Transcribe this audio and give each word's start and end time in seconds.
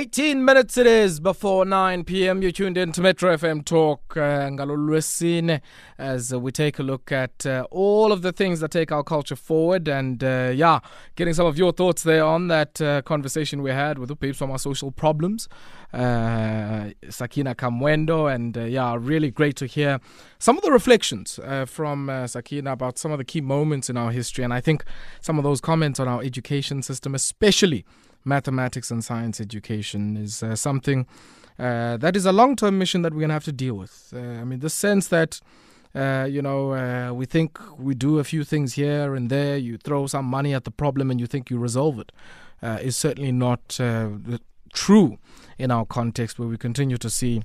18 0.00 0.42
minutes 0.42 0.78
it 0.78 0.86
is 0.86 1.20
before 1.20 1.66
9 1.66 2.04
p.m. 2.04 2.40
You're 2.40 2.52
tuned 2.52 2.78
in 2.78 2.90
to 2.92 3.02
Metro 3.02 3.36
FM 3.36 3.62
Talk 3.66 4.16
uh, 4.16 4.48
ngalolwesine 4.48 5.60
as 5.98 6.32
uh, 6.32 6.40
we 6.40 6.50
take 6.52 6.78
a 6.78 6.82
look 6.82 7.12
at 7.12 7.44
uh, 7.44 7.66
all 7.70 8.10
of 8.10 8.22
the 8.22 8.32
things 8.32 8.60
that 8.60 8.70
take 8.70 8.90
our 8.90 9.02
culture 9.02 9.36
forward 9.36 9.88
and 9.88 10.24
uh, 10.24 10.52
yeah, 10.54 10.80
getting 11.16 11.34
some 11.34 11.44
of 11.44 11.58
your 11.58 11.70
thoughts 11.72 12.02
there 12.02 12.24
on 12.24 12.48
that 12.48 12.80
uh, 12.80 13.02
conversation 13.02 13.60
we 13.60 13.72
had 13.72 13.98
with 13.98 14.08
the 14.08 14.16
peeps 14.16 14.38
from 14.38 14.50
our 14.50 14.58
social 14.58 14.90
problems. 14.90 15.50
Uh, 15.92 16.92
Sakina 17.10 17.54
Kamwendo 17.54 18.34
and 18.34 18.56
uh, 18.56 18.62
yeah, 18.62 18.96
really 18.98 19.30
great 19.30 19.56
to 19.56 19.66
hear 19.66 20.00
some 20.38 20.56
of 20.56 20.62
the 20.62 20.72
reflections 20.72 21.38
uh, 21.44 21.66
from 21.66 22.08
uh, 22.08 22.26
Sakina 22.26 22.72
about 22.72 22.96
some 22.96 23.12
of 23.12 23.18
the 23.18 23.24
key 23.24 23.42
moments 23.42 23.90
in 23.90 23.98
our 23.98 24.12
history 24.12 24.44
and 24.44 24.54
I 24.54 24.62
think 24.62 24.82
some 25.20 25.36
of 25.36 25.44
those 25.44 25.60
comments 25.60 26.00
on 26.00 26.08
our 26.08 26.22
education 26.22 26.82
system 26.82 27.14
especially 27.14 27.84
mathematics 28.24 28.90
and 28.90 29.04
science 29.04 29.40
education 29.40 30.16
is 30.16 30.42
uh, 30.42 30.56
something 30.56 31.06
uh, 31.58 31.98
that 31.98 32.16
is 32.16 32.24
a 32.24 32.32
long 32.32 32.56
term 32.56 32.78
mission 32.78 33.02
that 33.02 33.12
we're 33.12 33.20
going 33.20 33.28
to 33.28 33.34
have 33.34 33.44
to 33.44 33.52
deal 33.52 33.74
with. 33.74 34.12
Uh, 34.16 34.18
I 34.18 34.44
mean, 34.44 34.60
the 34.60 34.70
sense 34.70 35.08
that, 35.08 35.40
uh, 35.94 36.26
you 36.28 36.40
know, 36.40 36.72
uh, 36.72 37.12
we 37.12 37.26
think 37.26 37.58
we 37.78 37.94
do 37.94 38.18
a 38.18 38.24
few 38.24 38.44
things 38.44 38.74
here 38.74 39.14
and 39.14 39.28
there, 39.30 39.58
you 39.58 39.76
throw 39.76 40.06
some 40.06 40.24
money 40.24 40.54
at 40.54 40.64
the 40.64 40.70
problem 40.70 41.10
and 41.10 41.20
you 41.20 41.26
think 41.26 41.50
you 41.50 41.58
resolve 41.58 41.98
it, 41.98 42.12
uh, 42.62 42.78
is 42.80 42.96
certainly 42.96 43.32
not 43.32 43.78
true 44.72 45.18
in 45.58 45.70
our 45.70 45.84
context 45.84 46.38
where 46.38 46.48
we 46.48 46.56
continue 46.56 46.96
to 46.96 47.10
see 47.10 47.42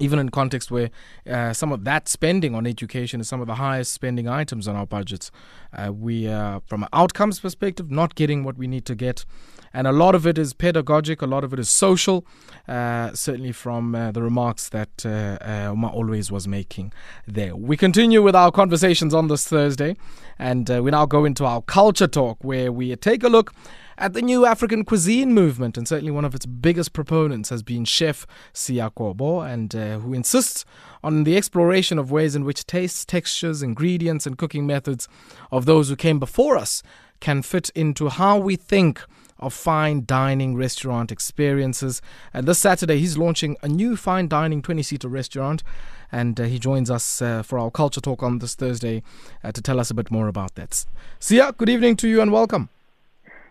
even 0.00 0.18
in 0.18 0.28
context 0.28 0.70
where 0.70 0.90
uh, 1.28 1.52
some 1.52 1.72
of 1.72 1.84
that 1.84 2.08
spending 2.08 2.54
on 2.54 2.66
education 2.66 3.20
is 3.20 3.28
some 3.28 3.40
of 3.40 3.46
the 3.46 3.56
highest 3.56 3.92
spending 3.92 4.28
items 4.28 4.68
on 4.68 4.76
our 4.76 4.86
budgets, 4.86 5.30
uh, 5.72 5.92
we, 5.92 6.28
uh, 6.28 6.60
from 6.66 6.82
an 6.82 6.88
outcomes 6.92 7.40
perspective, 7.40 7.90
not 7.90 8.14
getting 8.14 8.44
what 8.44 8.56
we 8.56 8.66
need 8.66 8.84
to 8.84 8.94
get. 8.94 9.24
And 9.72 9.86
a 9.86 9.92
lot 9.92 10.14
of 10.14 10.26
it 10.26 10.38
is 10.38 10.54
pedagogic, 10.54 11.22
a 11.22 11.26
lot 11.26 11.44
of 11.44 11.52
it 11.52 11.58
is 11.58 11.68
social, 11.68 12.26
uh, 12.66 13.12
certainly 13.14 13.52
from 13.52 13.94
uh, 13.94 14.12
the 14.12 14.22
remarks 14.22 14.68
that 14.70 15.04
uh, 15.04 15.38
Oma 15.70 15.88
always 15.88 16.30
was 16.30 16.48
making 16.48 16.92
there. 17.26 17.54
We 17.54 17.76
continue 17.76 18.22
with 18.22 18.34
our 18.34 18.50
conversations 18.50 19.14
on 19.14 19.28
this 19.28 19.46
Thursday, 19.46 19.96
and 20.38 20.68
we 20.68 20.90
now 20.90 21.06
go 21.06 21.24
into 21.24 21.44
our 21.44 21.62
culture 21.62 22.06
talk 22.06 22.42
where 22.42 22.72
we 22.72 22.94
take 22.96 23.22
a 23.22 23.28
look 23.28 23.52
at 23.98 24.12
the 24.12 24.22
new 24.22 24.46
African 24.46 24.84
cuisine 24.84 25.34
movement, 25.34 25.76
and 25.76 25.86
certainly 25.86 26.12
one 26.12 26.24
of 26.24 26.34
its 26.34 26.46
biggest 26.46 26.92
proponents 26.92 27.48
has 27.48 27.62
been 27.62 27.84
Chef 27.84 28.26
Siya 28.54 28.94
Kobo, 28.94 29.40
and 29.40 29.74
uh, 29.74 29.98
who 29.98 30.14
insists 30.14 30.64
on 31.02 31.24
the 31.24 31.36
exploration 31.36 31.98
of 31.98 32.10
ways 32.10 32.36
in 32.36 32.44
which 32.44 32.64
tastes, 32.64 33.04
textures, 33.04 33.62
ingredients, 33.62 34.26
and 34.26 34.38
cooking 34.38 34.66
methods 34.66 35.08
of 35.50 35.64
those 35.64 35.88
who 35.88 35.96
came 35.96 36.18
before 36.20 36.56
us 36.56 36.82
can 37.20 37.42
fit 37.42 37.70
into 37.70 38.08
how 38.08 38.38
we 38.38 38.54
think 38.54 39.04
of 39.38 39.54
fine 39.54 40.04
dining 40.04 40.56
restaurant 40.56 41.12
experiences. 41.12 42.02
And 42.34 42.46
this 42.46 42.58
Saturday, 42.58 42.98
he's 42.98 43.16
launching 43.16 43.56
a 43.62 43.68
new 43.68 43.96
fine 43.96 44.28
dining 44.28 44.62
20 44.62 44.82
seater 44.82 45.08
restaurant. 45.08 45.62
And 46.10 46.40
uh, 46.40 46.44
he 46.44 46.58
joins 46.58 46.90
us 46.90 47.20
uh, 47.20 47.42
for 47.42 47.58
our 47.58 47.70
culture 47.70 48.00
talk 48.00 48.22
on 48.22 48.38
this 48.38 48.54
Thursday 48.54 49.02
uh, 49.44 49.52
to 49.52 49.60
tell 49.60 49.78
us 49.78 49.90
a 49.90 49.94
bit 49.94 50.10
more 50.10 50.28
about 50.28 50.54
that. 50.54 50.84
Siya, 51.20 51.56
good 51.56 51.68
evening 51.68 51.96
to 51.96 52.08
you 52.08 52.20
and 52.20 52.32
welcome. 52.32 52.70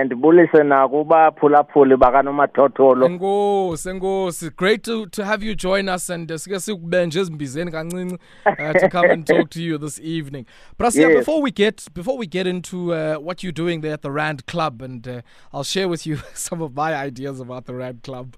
ndibulise 0.06 0.64
nakuba 0.64 1.32
phulaphuli 1.32 1.98
bakanomathotholo 1.98 3.06
enkosi 3.06 3.90
enkosi 3.90 4.50
great 4.58 4.82
to, 4.82 5.06
to 5.06 5.24
have 5.24 5.46
you 5.46 5.56
join 5.56 5.90
us 5.90 6.10
and 6.10 6.32
uh, 6.32 6.38
sike 6.38 6.60
sikubenje 6.60 7.20
ezimbizeni 7.20 7.72
kancinci 7.72 8.18
uh, 8.46 8.72
to 8.80 8.90
come 8.90 9.10
and 9.12 9.26
talk 9.26 9.50
to 9.50 9.62
you 9.62 9.78
this 9.78 10.00
evening 10.00 10.46
but 10.78 10.88
Asiya, 10.88 11.10
Yes. 11.10 11.18
before 11.20 11.42
we 11.42 11.52
get 11.52 11.88
before 11.94 12.18
we 12.18 12.28
get 12.28 12.48
into 12.48 12.94
uh, 12.94 13.16
what 13.16 13.44
you're 13.44 13.52
doing 13.64 13.82
there 13.82 13.94
at 13.94 14.02
the 14.02 14.12
Rand 14.12 14.46
Club 14.46 14.82
and 14.82 15.08
uh, 15.08 15.22
I'll 15.54 15.64
share 15.64 15.88
with 15.88 16.06
you 16.08 16.18
some 16.34 16.62
of 16.62 16.76
my 16.76 16.94
ideas 16.94 17.40
about 17.40 17.66
the 17.66 17.74
Rand 17.74 18.04
Club 18.04 18.36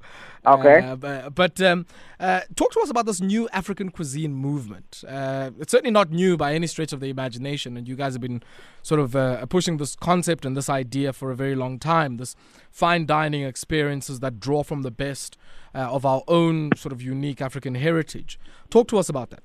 Okay. 0.48 0.80
uh, 0.82 0.96
but, 0.96 1.36
but 1.36 1.62
um, 1.62 1.86
uh, 2.20 2.42
talk 2.56 2.72
to 2.72 2.80
us 2.80 2.90
about 2.90 3.06
this 3.06 3.22
new 3.22 3.50
African 3.50 3.90
cuisine 3.90 4.34
movement. 4.34 5.04
Uh, 5.08 5.52
it's 5.60 5.72
certainly 5.72 5.92
not 5.92 6.12
new 6.12 6.38
by 6.38 6.54
any 6.54 6.68
stretch 6.68 6.94
of 6.94 7.00
the 7.00 7.10
imagination, 7.10 7.78
and 7.78 7.88
you 7.88 7.96
guys 7.96 8.14
have 8.14 8.22
been 8.22 8.42
sort 8.82 9.00
of 9.00 9.16
uh, 9.16 9.46
pushing 9.48 9.78
this 9.78 9.96
concept 9.96 10.46
and 10.46 10.56
this 10.56 10.70
idea 10.70 11.14
for 11.14 11.32
a 11.32 11.36
very 11.36 11.56
long 11.56 11.80
time. 11.80 12.18
This 12.18 12.36
fine 12.72 13.06
dining 13.06 13.44
experiences 13.44 14.20
that 14.22 14.40
draw 14.40 14.64
from 14.64 14.84
the 14.84 14.92
best 14.92 15.38
uh, 15.76 15.80
of 15.80 16.06
our 16.06 16.24
own 16.28 16.72
sort 16.76 16.94
of 16.94 17.02
unique 17.02 17.42
African 17.42 17.76
heritage. 17.76 18.40
Talk 18.70 18.88
to 18.90 18.98
us 18.98 19.10
about 19.10 19.30
that. 19.32 19.44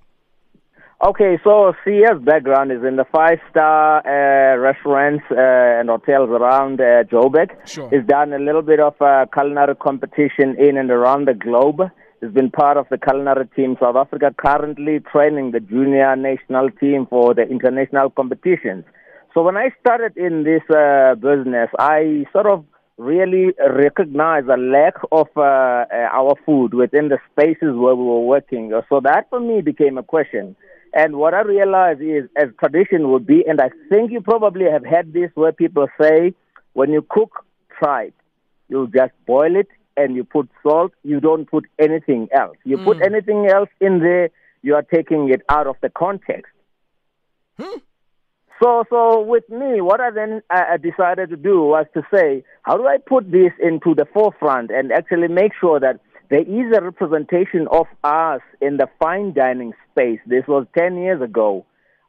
Okay, 1.04 1.36
so 1.42 1.74
Siya's 1.84 2.22
background 2.24 2.70
is 2.70 2.84
in 2.84 2.94
the 2.94 3.04
five-star 3.10 4.06
uh, 4.06 4.56
restaurants 4.56 5.24
uh, 5.32 5.80
and 5.80 5.88
hotels 5.88 6.30
around 6.30 6.80
uh, 6.80 7.02
Joburg. 7.10 7.50
Sure. 7.66 7.90
He's 7.90 8.06
done 8.06 8.32
a 8.32 8.38
little 8.38 8.62
bit 8.62 8.78
of 8.78 8.94
uh, 9.02 9.26
culinary 9.34 9.74
competition 9.74 10.54
in 10.60 10.76
and 10.76 10.92
around 10.92 11.26
the 11.26 11.34
globe. 11.34 11.80
He's 12.20 12.30
been 12.30 12.52
part 12.52 12.76
of 12.76 12.86
the 12.88 12.98
culinary 12.98 13.48
team 13.56 13.76
South 13.80 13.96
Africa, 13.96 14.32
currently 14.38 15.00
training 15.10 15.50
the 15.50 15.58
junior 15.58 16.14
national 16.14 16.70
team 16.70 17.08
for 17.10 17.34
the 17.34 17.42
international 17.42 18.10
competitions. 18.10 18.84
So 19.34 19.42
when 19.42 19.56
I 19.56 19.70
started 19.80 20.16
in 20.16 20.44
this 20.44 20.62
uh, 20.70 21.16
business, 21.16 21.68
I 21.80 22.26
sort 22.32 22.46
of 22.46 22.64
really 22.96 23.54
recognized 23.58 24.46
a 24.46 24.56
lack 24.56 24.94
of 25.10 25.26
uh, 25.36 25.40
uh, 25.40 25.86
our 26.12 26.36
food 26.46 26.74
within 26.74 27.08
the 27.08 27.18
spaces 27.32 27.74
where 27.74 27.96
we 27.96 28.04
were 28.04 28.24
working. 28.24 28.70
So 28.88 29.00
that 29.00 29.28
for 29.30 29.40
me 29.40 29.62
became 29.62 29.98
a 29.98 30.04
question. 30.04 30.54
And 30.94 31.16
what 31.16 31.32
I 31.34 31.40
realize 31.42 31.98
is, 32.00 32.28
as 32.36 32.48
tradition 32.58 33.10
would 33.12 33.26
be, 33.26 33.44
and 33.46 33.60
I 33.60 33.70
think 33.88 34.12
you 34.12 34.20
probably 34.20 34.66
have 34.70 34.84
had 34.84 35.12
this 35.12 35.30
where 35.34 35.52
people 35.52 35.86
say, 36.00 36.34
when 36.74 36.90
you 36.90 37.04
cook, 37.08 37.44
try 37.78 38.04
it. 38.04 38.14
You 38.68 38.90
just 38.94 39.12
boil 39.26 39.56
it 39.56 39.68
and 39.96 40.14
you 40.14 40.24
put 40.24 40.48
salt. 40.62 40.92
You 41.02 41.20
don't 41.20 41.50
put 41.50 41.66
anything 41.78 42.28
else. 42.32 42.56
You 42.64 42.78
put 42.78 43.02
anything 43.02 43.46
else 43.46 43.68
in 43.80 44.00
there, 44.00 44.30
you 44.62 44.74
are 44.74 44.82
taking 44.82 45.30
it 45.30 45.42
out 45.48 45.66
of 45.66 45.76
the 45.82 45.90
context. 45.90 46.52
Hmm. 47.58 47.78
So, 48.62 48.84
so 48.90 49.20
with 49.20 49.48
me, 49.48 49.80
what 49.80 50.00
I 50.00 50.10
then 50.10 50.42
uh, 50.48 50.76
decided 50.76 51.30
to 51.30 51.36
do 51.36 51.62
was 51.62 51.86
to 51.94 52.02
say, 52.14 52.44
how 52.62 52.76
do 52.76 52.86
I 52.86 52.98
put 52.98 53.30
this 53.30 53.52
into 53.60 53.94
the 53.94 54.06
forefront 54.14 54.70
and 54.70 54.92
actually 54.92 55.28
make 55.28 55.52
sure 55.60 55.80
that 55.80 56.00
there 56.32 56.40
is 56.40 56.74
a 56.74 56.80
representation 56.80 57.68
of 57.70 57.86
us 58.02 58.40
in 58.62 58.78
the 58.78 58.88
fine 58.98 59.34
dining 59.34 59.74
space? 59.90 60.18
This 60.26 60.44
was 60.48 60.66
10 60.78 60.96
years 60.96 61.20
ago. 61.20 61.66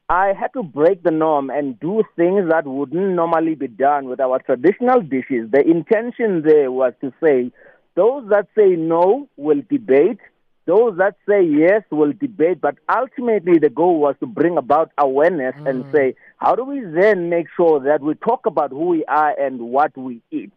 I 0.08 0.32
had 0.32 0.54
to 0.54 0.64
break 0.64 1.04
the 1.04 1.12
norm 1.12 1.50
and 1.50 1.78
do 1.78 2.04
things 2.16 2.50
that 2.50 2.66
wouldn't 2.66 3.16
normally 3.16 3.56
be 3.56 3.68
done 3.68 4.08
with 4.08 4.22
our 4.22 4.40
traditional 4.40 5.02
dishes. 5.02 5.52
The 5.52 5.62
intention 5.70 6.44
there 6.44 6.72
was 6.72 6.94
to 7.02 7.12
say, 7.22 7.52
those 7.96 8.30
that 8.30 8.48
say 8.56 8.78
no 8.78 9.28
will 9.36 9.62
debate, 9.70 10.20
those 10.68 10.98
that 11.00 11.18
say 11.28 11.44
yes 11.44 11.84
will 11.92 12.14
debate, 12.14 12.62
but 12.62 12.76
ultimately 12.90 13.60
the 13.60 13.70
goal 13.70 14.00
was 14.00 14.16
to 14.22 14.26
bring 14.26 14.56
about 14.56 14.92
awareness 14.98 15.56
and 15.66 15.84
mm. 15.84 15.92
say, 15.92 16.16
how 16.38 16.56
do 16.56 16.64
we 16.64 16.80
then 16.80 17.30
make 17.30 17.48
sure 17.58 17.82
that 17.82 18.00
we 18.00 18.14
talk 18.16 18.46
about 18.46 18.72
who 18.72 18.86
we 18.86 19.04
are 19.04 19.38
and 19.38 19.60
what 19.60 19.98
we 19.98 20.22
eat? 20.32 20.54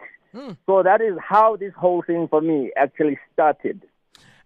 So 0.67 0.83
that 0.83 1.01
is 1.01 1.15
how 1.29 1.57
this 1.57 1.73
whole 1.75 2.03
thing 2.03 2.29
for 2.29 2.41
me 2.41 2.71
actually 2.77 3.19
started. 3.33 3.83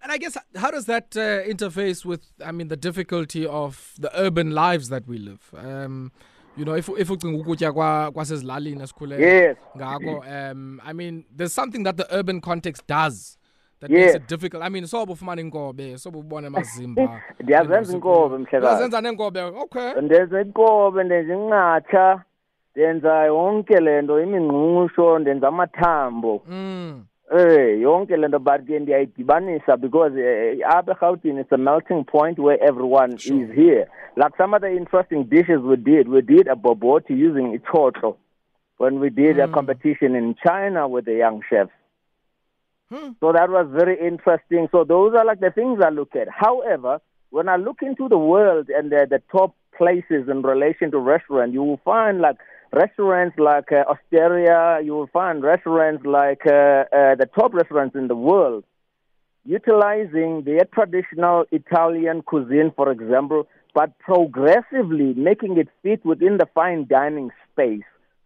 And 0.02 0.10
I 0.12 0.18
guess 0.18 0.36
how 0.56 0.70
does 0.70 0.86
that 0.86 1.14
uh, 1.16 1.42
interface 1.46 2.04
with, 2.06 2.22
I 2.44 2.52
mean, 2.52 2.68
the 2.68 2.76
difficulty 2.76 3.46
of 3.46 3.92
the 3.98 4.10
urban 4.18 4.52
lives 4.52 4.88
that 4.88 5.06
we 5.06 5.18
live? 5.18 5.42
Um, 5.56 6.10
you 6.56 6.64
know, 6.64 6.74
if 6.74 6.88
if 6.88 7.08
ukutya 7.10 7.72
kwa 7.72 8.10
kwasezilalini 8.12 8.82
esikhule 8.82 9.18
Yes. 9.20 9.56
ngako, 9.76 10.24
um, 10.52 10.80
I 10.84 10.92
mean, 10.92 11.24
there's 11.36 11.52
something 11.52 11.84
that 11.84 11.96
the 11.96 12.06
urban 12.10 12.40
context 12.40 12.86
does 12.86 13.38
that 13.80 13.90
makes 13.90 14.14
it 14.14 14.26
difficult. 14.26 14.62
I 14.62 14.68
mean, 14.68 14.86
so 14.86 14.98
sobo 14.98 15.12
ufumana 15.12 15.40
inkobe, 15.40 15.98
sobo 15.98 16.18
ubone 16.18 16.46
amazimba. 16.50 17.22
Ndiyazenza 17.40 17.92
inkobe 17.92 18.36
mhlekazi. 18.38 18.66
Uyazenza 18.66 19.00
nenkobe. 19.00 19.40
Okay. 19.40 19.92
ndenza 20.02 20.40
inkobe 20.40 21.04
ndenza 21.04 21.34
inqatha 21.34 22.22
ndenza 22.76 23.24
yonke 23.24 23.80
le 23.80 24.02
nto 24.02 24.20
imingqusho 24.22 25.18
ndenza 25.18 25.48
amathambo 25.48 26.42
Mm. 26.48 27.02
eh 27.38 27.80
yonke 27.80 28.16
le 28.16 28.28
nto 28.28 28.38
but 28.38 28.66
ke 28.66 28.78
ndiyayidibanisa 28.78 29.76
because 29.76 30.12
uh, 30.14 30.68
apha 30.76 30.92
erhawutini 30.92 31.40
it's 31.40 31.52
a 31.52 31.56
melting 31.58 32.04
point 32.04 32.38
where 32.38 32.58
everyone 32.62 33.16
Sure. 33.18 33.42
is 33.42 33.50
here 33.54 33.86
like 34.16 34.36
some 34.36 34.54
of 34.56 34.62
the 34.62 34.76
interesting 34.76 35.24
dishes 35.24 35.60
we 35.62 35.76
did 35.76 36.08
we 36.08 36.22
did 36.22 36.48
a 36.48 36.54
bobotie 36.56 37.16
using 37.28 37.52
ichotlo 37.58 38.16
when 38.78 38.98
we 39.00 39.10
did 39.10 39.38
a 39.40 39.48
competition 39.48 40.14
in 40.16 40.34
china 40.34 40.88
with 40.88 41.04
the 41.04 41.14
young 41.14 41.42
chefs 41.48 41.72
Hmm. 42.92 43.12
so 43.20 43.30
that 43.32 43.48
was 43.50 43.68
very 43.70 43.96
interesting. 44.04 44.66
So 44.72 44.82
those 44.82 45.14
are 45.14 45.24
like 45.24 45.38
the 45.38 45.52
things 45.52 45.78
I 45.80 45.90
look 45.90 46.16
at. 46.16 46.26
However, 46.28 46.98
when 47.30 47.48
I 47.48 47.54
look 47.54 47.82
into 47.82 48.08
the 48.08 48.18
world 48.18 48.68
and 48.68 48.90
the, 48.90 49.06
the 49.08 49.22
top 49.30 49.54
places 49.78 50.28
in 50.28 50.42
relation 50.42 50.90
to 50.90 50.98
restaurant, 50.98 51.52
you 51.52 51.62
will 51.62 51.80
find 51.84 52.20
like 52.20 52.38
restaurants 52.72 53.38
like 53.38 53.72
uh, 53.72 53.84
Osteria. 53.88 54.80
You 54.84 54.94
will 54.94 55.08
find 55.12 55.42
restaurants 55.42 56.04
like 56.04 56.42
uh, 56.46 56.50
uh, 56.50 57.14
the 57.14 57.28
top 57.34 57.54
restaurants 57.54 57.96
in 57.96 58.08
the 58.08 58.16
world 58.16 58.64
utilizing 59.44 60.42
their 60.44 60.64
traditional 60.72 61.44
Italian 61.50 62.22
cuisine, 62.22 62.72
for 62.76 62.90
example, 62.90 63.46
but 63.74 63.98
progressively 63.98 65.14
making 65.14 65.56
it 65.58 65.68
fit 65.82 66.04
within 66.04 66.38
the 66.38 66.46
fine 66.54 66.86
dining 66.88 67.30
space. 67.50 67.82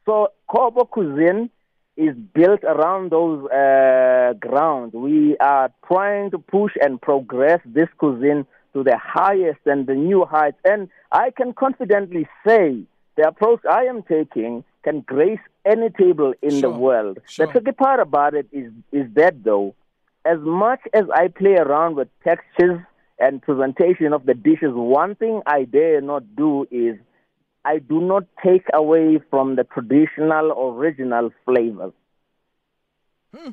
So 0.06 0.28
Kobo 0.48 0.84
Cuisine 0.84 1.50
is 1.96 2.14
built 2.34 2.64
around 2.64 3.12
those 3.12 3.44
uh, 3.50 4.32
grounds. 4.40 4.92
We 4.94 5.36
are 5.38 5.70
trying 5.86 6.30
to 6.32 6.38
push 6.38 6.72
and 6.80 7.00
progress 7.00 7.60
this 7.64 7.88
cuisine 7.98 8.46
to 8.72 8.82
the 8.82 8.98
highest 9.00 9.60
and 9.66 9.86
the 9.86 9.94
new 9.94 10.24
heights. 10.24 10.58
And 10.64 10.88
I 11.12 11.30
can 11.30 11.52
confidently 11.52 12.26
say 12.46 12.82
the 13.16 13.28
approach 13.28 13.60
I 13.70 13.84
am 13.84 14.02
taking 14.02 14.64
can 14.82 15.00
grace 15.00 15.40
any 15.64 15.90
table 15.90 16.34
in 16.42 16.50
Sure, 16.50 16.60
the 16.60 16.70
world. 16.70 17.18
sure. 17.26 17.46
The 17.46 17.52
tricky 17.52 17.72
part 17.72 18.00
about 18.00 18.34
it 18.34 18.46
is, 18.52 18.72
is 18.92 19.06
that 19.14 19.42
though, 19.44 19.74
as 20.24 20.38
much 20.40 20.80
as 20.92 21.04
I 21.14 21.28
play 21.28 21.54
around 21.54 21.96
with 21.96 22.08
textures 22.22 22.80
and 23.18 23.40
presentation 23.40 24.12
of 24.12 24.26
the 24.26 24.34
dishes, 24.34 24.72
one 24.74 25.14
thing 25.14 25.42
I 25.46 25.64
dare 25.64 26.00
not 26.00 26.36
do 26.36 26.66
is 26.70 26.96
I 27.64 27.78
do 27.78 28.00
not 28.00 28.24
take 28.44 28.66
away 28.74 29.20
from 29.30 29.56
the 29.56 29.64
traditional 29.64 30.52
original 30.70 31.30
flavors. 31.44 31.92
Hmm. 33.34 33.50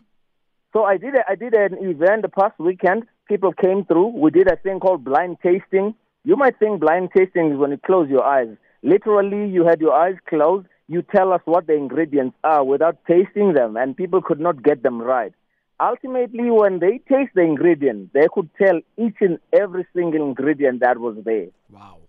So 0.74 0.84
I 0.84 0.98
did 0.98 1.16
a, 1.16 1.24
I 1.30 1.36
did 1.36 1.54
an 1.54 1.78
event 1.82 2.22
the 2.24 2.30
past 2.30 2.58
weekend. 2.60 3.04
People 3.28 3.54
came 3.54 3.86
through. 3.86 4.08
We 4.08 4.32
did 4.32 4.48
a 4.52 4.56
thing 4.58 4.80
called 4.80 5.04
blind 5.04 5.38
tasting. 5.42 5.96
You 6.24 6.36
might 6.36 6.60
think 6.60 6.82
blind 6.82 7.10
tasting 7.16 7.52
is 7.52 7.58
when 7.58 7.72
you 7.72 7.80
close 7.86 8.10
your 8.10 8.24
eyes. 8.24 8.50
Literally, 8.84 9.50
you 9.50 9.66
had 9.66 9.80
your 9.82 9.94
eyes 9.94 10.16
closed. 10.28 10.68
You 10.88 11.02
tell 11.04 11.32
us 11.32 11.42
what 11.46 11.68
the 11.68 11.74
ingredients 11.74 12.36
are 12.44 12.64
without 12.64 12.98
tasting 13.08 13.54
them, 13.54 13.78
and 13.78 13.96
people 13.96 14.22
could 14.22 14.40
not 14.40 14.64
get 14.64 14.84
them 14.84 15.02
right. 15.02 15.34
Ultimately, 15.80 16.52
when 16.52 16.80
they 16.80 17.00
taste 17.10 17.32
the 17.34 17.42
ingredient, 17.42 18.14
they 18.14 18.28
could 18.34 18.50
tell 18.58 18.80
each 18.98 19.16
and 19.22 19.40
every 19.54 19.88
single 19.96 20.24
ingredient 20.28 20.82
that 20.82 21.00
was 21.00 21.16
there. 21.24 21.48
Wow. 21.72 22.00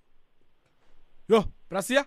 Yo, 1.28 1.44
Brasia, 1.70 2.04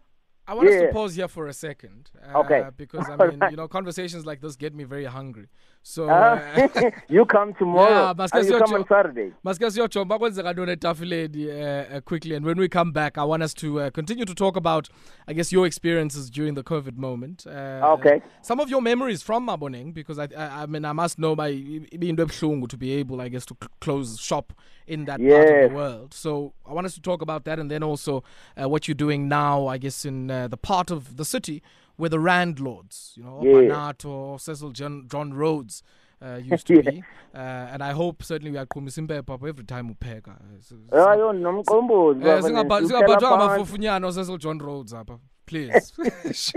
I 0.47 0.53
want 0.53 0.69
us 0.69 0.75
to 0.75 0.91
pause 0.91 1.15
here 1.15 1.27
for 1.27 1.47
a 1.47 1.53
second. 1.53 2.11
Uh, 2.33 2.39
Okay. 2.39 2.65
Because, 2.77 3.09
I 3.09 3.15
mean, 3.27 3.39
you 3.49 3.57
know, 3.57 3.67
conversations 3.67 4.25
like 4.25 4.41
this 4.41 4.55
get 4.55 4.75
me 4.75 4.83
very 4.83 5.05
hungry. 5.05 5.47
So, 5.87 6.09
Uh, 6.09 6.67
you 7.09 7.25
come 7.25 7.53
tomorrow. 7.53 7.89
Yeah, 7.89 8.09
and 8.33 8.47
you 8.47 8.53
siyotho- 8.53 8.59
come 8.65 8.73
on 8.73 8.87
Saturday. 8.87 9.31
Masike 9.43 9.71
siyojonga 9.71 10.19
kwenzeka 10.19 10.53
ntoni 10.53 10.71
etafileni 10.71 11.47
uh, 11.47 11.95
uh, 11.95 11.99
quickly 12.01 12.35
and 12.35 12.45
when 12.45 12.59
we 12.59 12.67
come 12.67 12.91
back 12.91 13.17
I 13.17 13.23
want 13.23 13.43
us 13.43 13.53
to 13.53 13.79
uh, 13.79 13.89
continue 13.91 14.25
to 14.25 14.33
talk 14.33 14.57
about 14.57 14.89
I 15.27 15.33
guess 15.33 15.53
your 15.53 15.67
experiences 15.67 16.31
during 16.31 16.55
the 16.55 16.63
COVID 16.63 16.97
moment. 16.97 17.45
Uh, 17.47 17.93
Okay. 17.93 18.21
Some 18.41 18.59
of 18.63 18.69
your 18.69 18.81
memories 18.81 19.21
from 19.23 19.45
Maboneng 19.47 19.93
because 19.93 20.17
I, 20.17 20.27
I 20.35 20.63
I 20.63 20.65
mean 20.65 20.85
I 20.85 20.93
must 20.93 21.19
know 21.19 21.35
by 21.35 21.51
being 21.99 22.15
to 22.17 22.77
be 22.77 22.99
able 22.99 23.21
I 23.21 23.29
guess 23.29 23.45
to 23.45 23.55
close 23.79 24.19
shop 24.19 24.53
in 24.87 25.05
that 25.05 25.19
part 25.19 25.49
of 25.49 25.69
the 25.69 25.75
world. 25.75 26.13
So 26.13 26.53
I 26.67 26.73
want 26.73 26.87
us 26.87 26.95
to 26.95 27.01
talk 27.01 27.21
about 27.21 27.45
that 27.45 27.59
and 27.59 27.69
then 27.69 27.83
also 27.83 28.23
uh, 28.59 28.67
what 28.67 28.87
you're 28.87 28.95
doing 29.07 29.27
now 29.29 29.67
I 29.67 29.77
guess 29.77 30.03
in 30.05 30.31
uh, 30.31 30.47
the 30.47 30.57
part 30.57 30.89
of 30.91 31.17
the 31.17 31.25
city 31.25 31.61
where 31.97 32.09
the 32.09 32.17
landlords, 32.17 33.13
you 33.17 33.23
know, 33.23 33.41
Yeah. 33.43 33.69
Barnato, 33.69 34.37
Cecil 34.39 34.71
John, 34.71 35.07
John 35.07 35.33
Rhodes 35.33 35.83
uh, 36.21 36.39
used 36.43 36.67
to 36.67 36.73
Yeah. 36.83 36.91
be. 36.91 37.03
Uh, 37.33 37.37
and 37.73 37.83
I 37.83 37.91
hope 37.93 38.23
certainly 38.23 38.51
we 38.51 38.57
are 38.57 38.65
impepha 38.97 39.33
every 39.47 39.65
time 39.65 39.89
upheka. 39.93 40.37
hayo 40.91 41.33
nomqombozi 41.33 42.19
baba, 42.19 42.41
singabha- 42.41 42.81
uthela 42.83 42.87
Singaphathwa 42.87 43.29
phansi. 43.29 43.37
ngamafufunyana 43.37 44.11
Cecil 44.11 44.37
John 44.37 44.59
Rhodes 44.59 44.93
apha. 44.93 45.19
Please. 45.45 45.93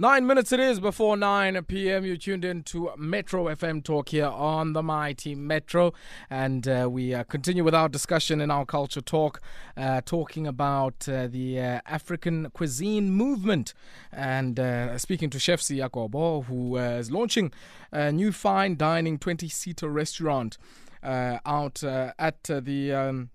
Nine 0.00 0.28
minutes 0.28 0.52
it 0.52 0.60
is 0.60 0.78
before 0.78 1.16
9 1.16 1.64
p.m. 1.64 2.04
You 2.04 2.16
tuned 2.16 2.44
in 2.44 2.62
to 2.62 2.92
Metro 2.96 3.46
FM 3.46 3.82
Talk 3.82 4.10
here 4.10 4.28
on 4.28 4.72
the 4.72 4.80
Mighty 4.80 5.34
Metro. 5.34 5.92
And 6.30 6.68
uh, 6.68 6.88
we 6.88 7.12
uh, 7.12 7.24
continue 7.24 7.64
with 7.64 7.74
our 7.74 7.88
discussion 7.88 8.40
in 8.40 8.48
our 8.48 8.64
culture 8.64 9.00
talk, 9.00 9.40
uh, 9.76 10.02
talking 10.04 10.46
about 10.46 11.08
uh, 11.08 11.26
the 11.26 11.58
uh, 11.58 11.80
African 11.84 12.48
cuisine 12.50 13.10
movement. 13.10 13.74
And 14.12 14.60
uh, 14.60 14.98
speaking 14.98 15.30
to 15.30 15.40
Chef 15.40 15.60
Siya 15.60 15.90
Kobo, 15.90 16.42
who 16.42 16.76
is 16.76 17.10
launching 17.10 17.50
a 17.90 18.12
new 18.12 18.30
fine 18.30 18.76
dining 18.76 19.18
20 19.18 19.48
seater 19.48 19.88
restaurant 19.88 20.58
out 21.02 21.82
at 21.82 22.44
the. 22.44 22.92
Um, 22.92 23.30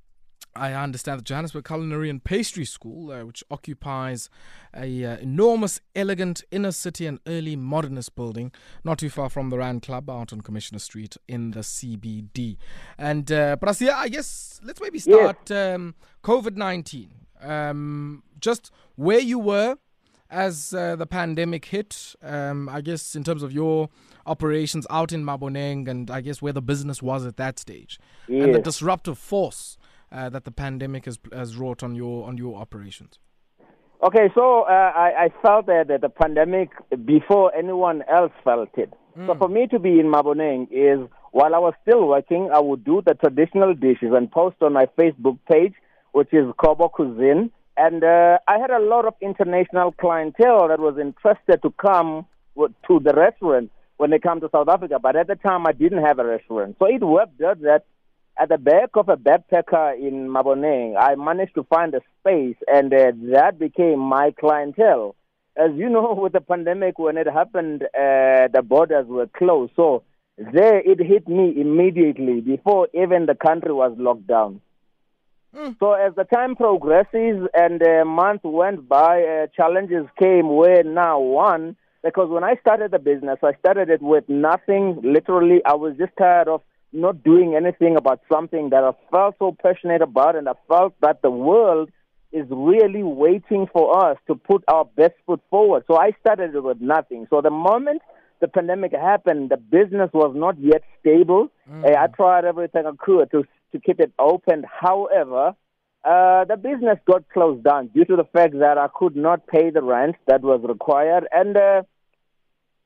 I 0.56 0.74
understand 0.74 1.20
the 1.20 1.24
Johannesburg 1.24 1.66
Culinary 1.66 2.10
and 2.10 2.24
Pastry 2.24 2.66
School, 2.66 3.12
uh, 3.12 3.26
which 3.26 3.44
occupies 3.50 4.30
a 4.76 5.04
uh, 5.04 5.18
enormous, 5.18 5.82
elegant 5.96 6.44
inner 6.52 6.72
city 6.72 7.06
and 7.08 7.20
early 7.26 7.56
modernist 7.56 8.16
building, 8.16 8.52
not 8.84 9.00
too 9.00 9.10
far 9.10 9.30
from 9.30 9.50
the 9.50 9.58
Rand 9.58 9.82
Club, 9.82 10.10
out 10.10 10.32
on 10.32 10.42
Commissioner 10.42 10.80
Street 10.80 11.18
in 11.28 11.52
the 11.52 11.62
CBD. 11.62 12.58
And 12.98 13.32
uh, 13.32 13.56
Prasia, 13.58 13.94
I 13.94 14.10
guess 14.10 14.60
let's 14.64 14.82
maybe 14.82 15.00
start 15.00 15.50
um, 15.52 15.96
COVID 16.24 16.56
nineteen. 16.56 17.10
Um, 17.42 18.24
just 18.40 18.72
where 18.96 19.20
you 19.20 19.40
were 19.40 19.78
as 20.34 20.74
uh, 20.74 20.96
the 20.96 21.06
pandemic 21.06 21.66
hit. 21.66 22.16
Um, 22.22 22.68
I 22.68 22.82
guess 22.82 23.16
in 23.16 23.24
terms 23.24 23.44
of 23.44 23.54
your 23.54 23.90
operations 24.26 24.88
out 24.90 25.12
in 25.12 25.24
Maboneng, 25.24 25.88
and 25.88 26.10
I 26.10 26.22
guess 26.22 26.42
where 26.42 26.54
the 26.54 26.62
business 26.62 27.02
was 27.02 27.26
at 27.26 27.38
that 27.38 27.60
stage, 27.60 28.00
and 28.28 28.54
the 28.54 28.60
disruptive 28.60 29.18
force 29.18 29.78
uh, 30.14 30.30
that 30.30 30.46
the 30.46 30.52
pandemic 30.52 31.06
has 31.06 31.20
has 31.34 31.58
wrought 31.58 31.84
on 31.84 31.96
your 31.96 32.28
on 32.28 32.38
your 32.38 32.56
operations. 32.58 33.20
Okay, 34.02 34.30
so 34.36 34.64
uh, 34.64 34.92
I, 34.94 35.26
I 35.26 35.30
felt 35.42 35.68
that, 35.68 35.88
that 35.88 36.02
the 36.02 36.10
pandemic 36.10 36.70
before 37.06 37.56
anyone 37.56 38.04
else 38.12 38.34
felt 38.44 38.78
it. 38.78 38.94
So 39.28 39.36
for 39.36 39.48
me 39.48 39.68
to 39.68 39.78
be 39.80 40.00
in 40.00 40.08
Maboneng 40.08 40.68
is 40.72 41.08
while 41.32 41.56
I 41.56 41.60
was 41.60 41.74
still 41.84 42.08
working, 42.08 42.50
I 42.52 42.60
would 42.60 42.84
do 42.84 43.02
the 43.06 43.14
traditional 43.14 43.74
dishes 43.76 44.12
and 44.14 44.30
post 44.30 44.58
on 44.62 44.74
my 44.74 44.88
Facebook 44.98 45.38
page, 45.50 45.74
which 46.12 46.34
is 46.34 46.46
Kobo 46.58 46.90
Cuisine. 46.90 47.52
And 47.78 48.04
uh, 48.04 48.40
I 48.48 48.58
had 48.58 48.72
a 48.72 48.80
lot 48.80 49.06
of 49.06 49.14
international 49.22 49.92
clientele 49.94 50.68
that 50.68 50.80
was 50.80 50.98
interested 51.00 51.62
to 51.62 51.72
come 51.72 52.26
to 52.58 53.00
the 53.00 53.14
restaurant 53.14 53.72
when 53.98 54.10
they 54.10 54.20
come 54.20 54.42
to 54.42 54.50
South 54.52 54.68
Africa. 54.68 54.98
But 55.02 55.16
at 55.16 55.28
the 55.28 55.36
time, 55.36 55.66
I 55.66 55.72
didn't 55.72 56.04
have 56.04 56.20
a 56.20 56.26
restaurant. 56.26 56.76
So 56.80 56.86
it 56.86 57.04
worked 57.04 57.42
out 57.42 57.62
that 57.62 57.86
at 58.38 58.50
the 58.50 58.58
back 58.58 58.92
of 58.96 59.10
a 59.10 59.18
backpacker 59.18 59.98
in 59.98 60.28
Maboneng, 60.28 60.96
I 61.00 61.16
managed 61.16 61.56
to 61.56 61.64
find 61.64 61.94
a 61.94 62.02
space, 62.20 62.56
and 62.68 62.94
uh, 62.94 63.12
that 63.32 63.60
became 63.60 64.00
my 64.00 64.32
clientele. 64.40 65.16
As 65.56 65.72
you 65.76 65.90
know, 65.90 66.14
with 66.18 66.34
the 66.34 66.42
pandemic, 66.42 66.98
when 66.98 67.18
it 67.18 67.28
happened, 67.28 67.84
uh, 67.84 68.48
the 68.52 68.64
borders 68.64 69.08
were 69.08 69.28
closed. 69.28 69.74
So 69.76 70.04
there 70.38 70.80
it 70.80 71.00
hit 71.00 71.28
me 71.28 71.54
immediately 71.60 72.42
before 72.42 72.88
even 72.94 73.28
the 73.28 73.36
country 73.36 73.72
was 73.72 73.94
locked 73.98 74.28
down. 74.28 74.62
So 75.80 75.94
as 75.94 76.16
the 76.16 76.24
time 76.24 76.56
progresses 76.56 77.48
and 77.54 77.84
uh, 77.84 78.04
month 78.06 78.42
went 78.44 78.90
by, 78.90 79.22
uh, 79.22 79.48
challenges 79.56 80.08
came 80.20 80.50
where 80.50 80.84
now 80.84 81.20
one, 81.20 81.76
because 82.04 82.30
when 82.30 82.44
I 82.44 82.56
started 82.56 82.90
the 82.90 82.98
business, 82.98 83.38
I 83.44 83.54
started 83.60 83.92
it 83.92 84.02
with 84.02 84.28
nothing. 84.28 85.00
Literally, 85.04 85.62
I 85.64 85.76
was 85.76 85.96
just 85.96 86.14
tired 86.18 86.48
of 86.48 86.64
not 86.94 87.24
doing 87.24 87.56
anything 87.56 87.96
about 87.96 88.22
something 88.32 88.70
that 88.70 88.84
I 88.84 88.92
felt 89.12 89.36
so 89.40 89.56
passionate 89.62 90.02
about, 90.02 90.36
and 90.36 90.48
I 90.48 90.54
felt 90.68 90.94
that 91.02 91.22
the 91.22 91.32
world 91.32 91.90
is 92.32 92.46
really 92.50 93.04
waiting 93.04 93.68
for 93.72 94.06
us 94.06 94.18
to 94.28 94.36
put 94.36 94.64
our 94.68 94.86
best 94.86 95.14
foot 95.26 95.42
forward. 95.50 95.84
So 95.88 95.98
I 95.98 96.12
started 96.20 96.56
it 96.56 96.64
with 96.64 96.82
nothing. 96.82 97.28
So 97.30 97.42
the 97.42 97.52
moment 97.52 98.02
the 98.42 98.48
pandemic 98.48 98.92
happened, 98.92 99.52
the 99.52 99.58
business 99.58 100.10
was 100.14 100.34
not 100.36 100.60
yet 100.60 100.84
stable. 101.00 101.50
Uh, 101.86 101.98
I 101.98 102.08
tried 102.08 102.44
everything 102.46 102.86
I 102.86 102.92
could 102.98 103.32
to 103.32 103.44
to 103.72 103.80
keep 103.80 104.00
it 104.00 104.12
open. 104.20 104.66
However, 104.70 105.56
uh, 106.04 106.46
the 106.46 106.58
business 106.58 107.00
got 107.06 107.28
closed 107.30 107.64
down 107.64 107.88
due 107.88 108.06
to 108.06 108.16
the 108.16 108.26
fact 108.26 108.54
that 108.60 108.78
I 108.78 108.88
could 108.94 109.16
not 109.16 109.48
pay 109.48 109.70
the 109.70 109.82
rent 109.82 110.16
that 110.28 110.42
was 110.42 110.62
required, 110.68 111.28
and 111.32 111.56
uh, 111.56 111.84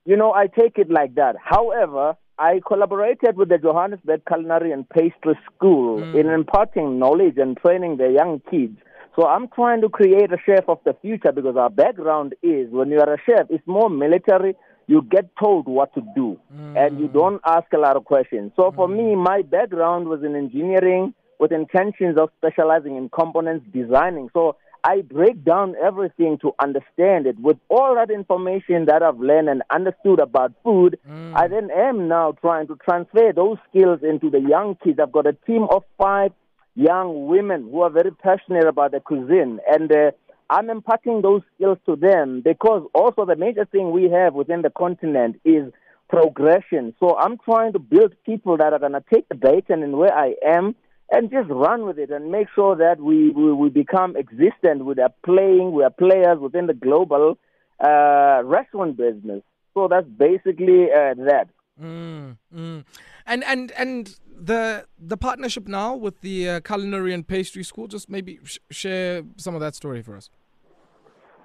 you 0.05 0.15
know 0.15 0.33
I 0.33 0.47
take 0.47 0.77
it 0.77 0.89
like 0.89 1.15
that. 1.15 1.35
However, 1.43 2.15
I 2.39 2.61
collaborated 2.65 3.35
with 3.35 3.49
the 3.49 3.57
Johannesburg 3.57 4.21
Culinary 4.27 4.71
and 4.71 4.87
Pastry 4.89 5.37
School 5.55 6.01
mm. 6.01 6.19
in 6.19 6.27
imparting 6.27 6.99
knowledge 6.99 7.37
and 7.37 7.57
training 7.57 7.97
the 7.97 8.11
young 8.11 8.41
kids. 8.51 8.77
So 9.15 9.25
I'm 9.25 9.47
trying 9.47 9.81
to 9.81 9.89
create 9.89 10.31
a 10.31 10.37
chef 10.45 10.65
of 10.67 10.79
the 10.85 10.95
future 11.01 11.31
because 11.31 11.57
our 11.57 11.71
background 11.71 12.35
is 12.43 12.69
when 12.69 12.89
you 12.89 12.99
are 12.99 13.13
a 13.13 13.17
chef, 13.25 13.47
it's 13.49 13.65
more 13.65 13.89
military. 13.89 14.55
You 14.85 15.01
get 15.01 15.31
told 15.43 15.67
what 15.67 15.93
to 15.95 16.01
do 16.15 16.39
mm. 16.55 16.77
and 16.77 16.99
you 16.99 17.07
don't 17.07 17.41
ask 17.45 17.65
a 17.73 17.79
lot 17.79 17.97
of 17.97 18.05
questions. 18.05 18.51
So 18.55 18.71
for 18.71 18.87
me, 18.87 19.15
mm. 19.15 19.23
my 19.23 19.41
background 19.41 20.07
was 20.07 20.23
in 20.23 20.35
engineering 20.35 21.15
with 21.39 21.51
intentions 21.51 22.17
of 22.19 22.29
specializing 22.37 22.95
in 22.95 23.09
components 23.09 23.65
designing. 23.73 24.29
So 24.33 24.55
I 24.87 25.01
break 25.01 25.43
down 25.43 25.75
everything 25.83 26.37
to 26.43 26.53
understand 26.59 27.27
it. 27.27 27.37
With 27.37 27.57
all 27.69 27.95
that 27.95 28.09
information 28.09 28.85
that 28.85 29.03
I've 29.03 29.19
learned 29.19 29.49
and 29.49 29.61
understood 29.69 30.19
about 30.19 30.53
food, 30.63 30.97
I 31.35 31.49
then 31.49 31.69
am 31.75 32.07
now 32.07 32.31
trying 32.39 32.67
to 32.67 32.77
transfer 32.77 33.33
those 33.35 33.57
skills 33.69 33.99
into 34.01 34.29
the 34.29 34.39
young 34.39 34.77
kids. 34.81 34.97
I've 35.01 35.11
got 35.11 35.27
a 35.27 35.33
team 35.33 35.67
of 35.69 35.83
five 35.97 36.31
young 36.75 37.27
women 37.27 37.63
who 37.69 37.81
are 37.81 37.89
very 37.89 38.11
passionate 38.11 38.65
about 38.65 38.91
the 38.91 39.01
cuisine, 39.01 39.59
and 39.69 39.91
uh, 39.91 40.11
I'm 40.49 40.69
imparting 40.69 41.21
those 41.21 41.41
skills 41.55 41.79
to 41.85 41.97
them 41.97 42.39
because 42.39 42.87
also 42.93 43.25
the 43.25 43.35
major 43.35 43.65
thing 43.65 43.91
we 43.91 44.09
have 44.09 44.35
within 44.35 44.61
the 44.61 44.69
continent 44.69 45.41
is 45.43 45.69
progression. 46.07 46.95
So 47.01 47.17
I'm 47.17 47.37
trying 47.39 47.73
to 47.73 47.79
build 47.79 48.13
people 48.25 48.55
that 48.55 48.71
are 48.71 48.79
going 48.79 48.93
to 48.93 49.03
take 49.13 49.27
the 49.27 49.35
baton 49.35 49.83
and 49.83 49.83
in 49.83 49.97
where 49.97 50.17
I 50.17 50.35
am 50.45 50.75
and 51.09 51.31
just 51.31 51.49
run 51.49 51.85
with 51.85 51.97
it 51.97 52.09
and 52.11 52.31
make 52.31 52.47
sure 52.53 52.75
that 52.75 52.99
we, 52.99 53.29
we, 53.29 53.53
we 53.53 53.69
become 53.69 54.15
existent. 54.17 54.85
We 54.85 54.95
are 55.01 55.13
playing, 55.23 55.71
we 55.71 55.83
are 55.83 55.89
players 55.89 56.39
within 56.39 56.67
the 56.67 56.73
global 56.73 57.37
uh, 57.83 58.41
restaurant 58.43 58.97
business. 58.97 59.41
So 59.73 59.87
that's 59.87 60.07
basically 60.07 60.85
uh, 60.91 61.13
that. 61.25 61.47
Mm, 61.81 62.37
mm. 62.53 62.83
And 63.27 63.43
and 63.43 63.71
and 63.77 64.15
the 64.35 64.87
the 64.97 65.17
partnership 65.17 65.67
now 65.67 65.95
with 65.95 66.21
the 66.21 66.49
uh, 66.49 66.59
culinary 66.61 67.13
and 67.13 67.27
pastry 67.27 67.63
school. 67.63 67.87
Just 67.87 68.09
maybe 68.09 68.39
sh- 68.43 68.57
share 68.71 69.21
some 69.35 69.53
of 69.53 69.61
that 69.61 69.75
story 69.75 70.01
for 70.01 70.15
us. 70.17 70.31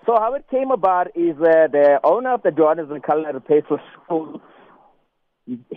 So 0.07 0.15
how 0.19 0.33
it 0.35 0.47
came 0.51 0.71
about 0.71 1.09
is 1.15 1.37
uh, 1.37 1.69
the 1.71 2.01
owner 2.03 2.33
of 2.33 2.43
the 2.43 2.51
Johannesburg 2.51 3.05
Culinary 3.05 3.41
Pastry 3.41 3.77
School 4.05 4.41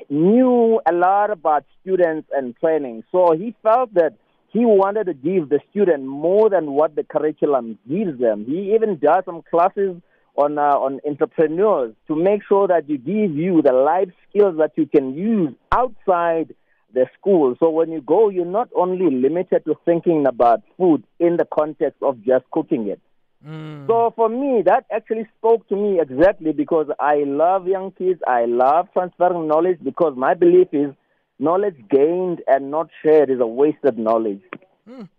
knew 0.10 0.82
a 0.86 0.94
lot 0.94 1.32
about 1.32 1.66
students 1.82 2.28
and 2.34 2.56
training. 2.58 3.04
So 3.12 3.34
he 3.38 3.56
felt 3.64 3.94
that 3.94 4.14
he 4.50 4.66
wanted 4.66 5.06
to 5.06 5.14
give 5.14 5.50
the 5.50 5.60
student 5.72 6.06
more 6.06 6.50
than 6.50 6.72
what 6.72 6.96
the 6.96 7.04
curriculum 7.04 7.78
gives 7.90 8.20
them. 8.20 8.46
He 8.46 8.74
even 8.74 8.98
does 8.98 9.24
some 9.26 9.42
classes 9.50 10.02
on 10.38 10.58
uh, 10.58 10.62
on 10.62 11.00
entrepreneurs 11.06 11.94
to 12.08 12.16
make 12.16 12.42
sure 12.48 12.68
that 12.68 12.90
you 12.90 12.98
give 12.98 13.36
you 13.36 13.62
the 13.62 13.74
life 13.74 14.10
skills 14.30 14.58
that 14.58 14.72
you 14.76 14.86
can 14.86 15.18
use 15.18 15.54
outside 15.72 16.54
the 16.94 17.06
school. 17.20 17.56
So 17.62 17.70
when 17.70 17.92
you 17.92 18.02
go, 18.02 18.30
you're 18.30 18.46
not 18.46 18.70
only 18.76 19.14
limited 19.14 19.66
to 19.66 19.76
thinking 19.86 20.26
about 20.26 20.62
food 20.78 21.04
in 21.20 21.38
the 21.38 21.46
context 21.46 22.02
of 22.02 22.24
just 22.24 22.46
cooking 22.52 22.88
it. 22.88 23.02
Mm. 23.46 23.88
So 23.88 24.12
for 24.16 24.28
me, 24.28 24.64
that 24.66 24.86
actually 24.92 25.28
spoke 25.38 25.68
to 25.70 25.76
me 25.76 26.00
exactly 26.00 26.52
because 26.52 26.88
I 27.00 27.24
love 27.26 27.68
young 27.68 27.92
kids. 27.92 28.20
I 28.28 28.46
love 28.46 28.88
transferring 28.94 29.48
knowledge 29.48 29.80
because 29.84 30.14
my 30.18 30.34
belief 30.34 30.70
is 30.72 30.92
knowledge 31.38 31.78
gained 31.90 32.42
and 32.48 32.72
not 32.72 32.90
shared 33.04 33.30
is 33.30 33.40
a 33.40 33.46
wasted 33.46 33.98
knowledge. 33.98 34.42
Mm. 34.90 35.10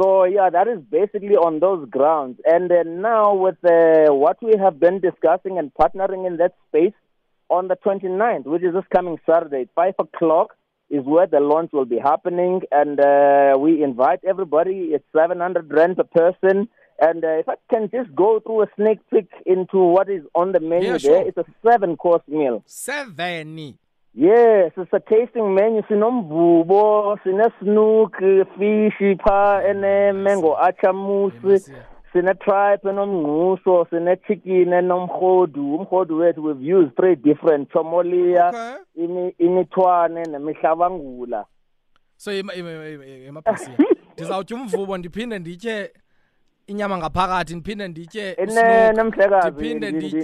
So 0.00 0.24
yeah, 0.24 0.50
that 0.50 0.68
is 0.68 0.80
basically 0.90 1.36
on 1.36 1.60
those 1.60 1.88
grounds. 1.88 2.40
And 2.44 2.70
then 2.70 3.02
now 3.02 3.34
with 3.34 3.62
uh, 3.64 4.12
what 4.12 4.42
we 4.42 4.56
have 4.58 4.80
been 4.80 5.00
discussing 5.00 5.58
and 5.58 5.72
partnering 5.74 6.26
in 6.26 6.38
that 6.38 6.54
space 6.68 6.94
on 7.50 7.68
the 7.68 7.76
29th, 7.76 8.44
which 8.46 8.62
is 8.62 8.74
this 8.74 8.84
coming 8.92 9.18
Saturday, 9.28 9.68
5 9.74 9.94
o'clock 9.98 10.56
is 10.90 11.04
where 11.04 11.26
the 11.26 11.40
launch 11.40 11.70
will 11.72 11.84
be 11.84 11.98
happening. 11.98 12.62
And 12.72 12.98
uh, 12.98 13.56
we 13.58 13.82
invite 13.82 14.20
everybody. 14.26 14.90
It's 14.92 15.04
700 15.14 15.72
rand 15.72 15.96
per 15.96 16.04
person. 16.04 16.68
And 17.00 17.24
uh, 17.24 17.38
if 17.40 17.48
I 17.48 17.54
can 17.72 17.90
just 17.90 18.14
go 18.14 18.40
through 18.40 18.62
a 18.62 18.66
sneak 18.76 18.98
peek 19.12 19.28
into 19.46 19.78
what 19.78 20.08
is 20.08 20.22
on 20.34 20.52
the 20.52 20.60
menu 20.60 20.92
Yeah, 20.92 20.98
there, 20.98 21.26
it's 21.28 21.36
a 21.38 21.44
seven 21.66 21.96
course 21.96 22.22
meal. 22.28 22.62
Seven. 22.66 23.76
Yes, 24.14 24.70
it's 24.76 24.92
a 24.92 25.00
tasting 25.00 25.54
menu. 25.54 25.82
Sinomvubo, 25.90 27.18
sine-snook, 27.24 28.14
fish, 28.58 29.18
pha, 29.26 29.62
ene 29.68 30.12
mango 30.22 30.54
achamusi, 30.56 31.58
sine-tripe 32.12 32.84
enomngquso, 32.84 33.86
sine-chicken 33.90 34.72
enomrhodu. 34.72 35.74
Umrhodu 35.74 36.16
wethu 36.18 36.42
we've 36.44 36.62
used 36.62 36.94
three 36.96 37.16
different, 37.16 37.70
chomolia, 37.72 38.48
Okay. 38.48 39.04
imi- 39.04 39.34
imithwane 39.38 40.22
nemihlabangula. 40.26 41.44
So 42.16 42.30
ema- 42.32 42.54
ema- 42.54 42.70
ema- 42.88 43.06
emaphasini 43.06 43.76
ndizawutya 44.12 44.56
umvubo 44.56 44.98
ndiphinde 44.98 45.38
nditye 45.38 45.90
inyama 46.66 46.98
ngaphakathi 46.98 47.54
ndiphinde 47.54 47.88
nditye 47.88 48.36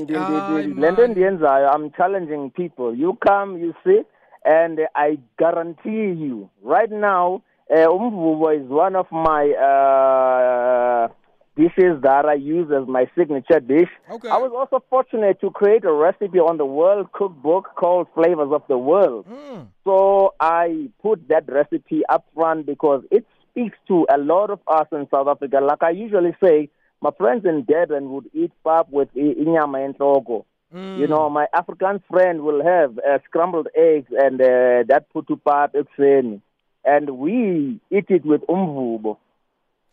ndi- 0.01 0.81
le 0.81 0.91
nto 0.93 1.05
endiyenzayo 1.05 1.71
i'm 1.77 1.91
challenging 1.91 2.51
people. 2.51 2.95
You 3.01 3.15
come 3.29 3.61
you 3.61 3.75
sit 3.85 4.07
and 4.45 4.81
i 4.95 5.19
guarantee 5.39 6.13
you 6.25 6.49
right 6.65 6.91
now 6.91 7.43
uh, 7.71 7.95
umvubo 7.95 8.53
is 8.53 8.71
one 8.71 8.97
of 8.99 9.07
my 9.13 9.45
uh, 9.55 11.09
dishes 11.57 12.01
that 12.03 12.25
i 12.27 12.35
use 12.35 12.71
as 12.75 12.87
my 12.89 13.07
signature 13.19 13.61
dish. 13.61 13.89
Okay. 14.11 14.31
i 14.31 14.37
was 14.39 14.53
also 14.57 14.83
fortunate 14.91 15.41
to 15.41 15.51
create 15.51 15.85
a 15.85 15.93
recipe 15.93 16.39
on 16.39 16.57
the 16.57 16.65
world 16.65 17.13
cookbook 17.13 17.75
called 17.77 18.07
flavors 18.15 18.51
of 18.53 18.63
the 18.69 18.79
world. 18.79 19.27
Mm. 19.27 19.67
so 19.85 20.33
I 20.41 20.89
put 21.03 21.29
that 21.29 21.45
recipe 21.49 22.03
up 22.09 22.25
front 22.35 22.65
because 22.67 23.03
it 23.11 23.25
speaks 23.51 23.77
to 23.89 24.07
a 24.13 24.19
lot 24.19 24.51
of 24.51 24.61
us 24.67 24.87
in 24.93 25.07
South 25.11 25.29
Africa. 25.29 25.61
Like 25.61 25.83
I 25.83 25.91
usually 25.91 26.35
say, 26.43 26.69
my 27.01 27.11
friends 27.17 27.45
in 27.45 27.65
Durban 27.65 28.11
would 28.11 28.31
eat 28.35 28.53
pap 28.65 28.89
with 28.91 29.13
inyama 29.15 29.85
and 29.85 29.97
togo. 29.97 30.47
Mm. 30.75 30.99
You 30.99 31.09
know, 31.09 31.29
my 31.31 31.47
African 31.53 32.03
friend 32.11 32.43
will 32.43 32.65
have 32.65 32.99
uh, 32.99 33.19
scrambled 33.27 33.69
eggs 33.77 34.13
and 34.17 34.41
uh, 34.41 34.85
that 34.89 35.07
putu 35.15 35.41
pap 35.45 35.75
ekuseni. 35.75 36.41
And 36.85 37.19
we 37.19 37.81
eat 37.91 38.07
it 38.09 38.25
with 38.25 38.43
umvubo. 38.49 39.19